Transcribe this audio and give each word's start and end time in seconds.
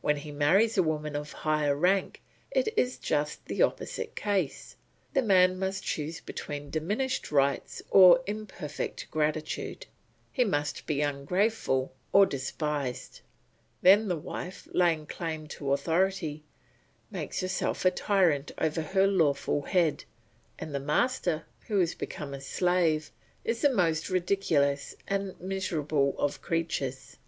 When 0.00 0.16
he 0.16 0.32
marries 0.32 0.76
a 0.76 0.82
woman 0.82 1.14
of 1.14 1.30
higher 1.30 1.76
rank 1.76 2.20
it 2.50 2.76
is 2.76 2.98
just 2.98 3.44
the 3.46 3.62
opposite 3.62 4.16
case; 4.16 4.74
the 5.12 5.22
man 5.22 5.60
must 5.60 5.84
choose 5.84 6.20
between 6.20 6.70
diminished 6.70 7.30
rights 7.30 7.80
or 7.88 8.20
imperfect 8.26 9.08
gratitude; 9.12 9.86
he 10.32 10.42
must 10.42 10.86
be 10.86 11.02
ungrateful 11.02 11.94
or 12.12 12.26
despised. 12.26 13.20
Then 13.80 14.08
the 14.08 14.16
wife, 14.16 14.66
laying 14.72 15.06
claim 15.06 15.46
to 15.54 15.72
authority, 15.72 16.42
makes 17.12 17.38
herself 17.40 17.84
a 17.84 17.92
tyrant 17.92 18.50
over 18.58 18.82
her 18.82 19.06
lawful 19.06 19.62
head; 19.62 20.02
and 20.58 20.74
the 20.74 20.80
master, 20.80 21.44
who 21.68 21.78
has 21.78 21.94
become 21.94 22.34
a 22.34 22.40
slave, 22.40 23.12
is 23.44 23.60
the 23.60 23.70
most 23.70 24.08
ridiculous 24.10 24.96
and 25.06 25.40
miserable 25.40 26.16
of 26.18 26.42
creatures. 26.42 27.18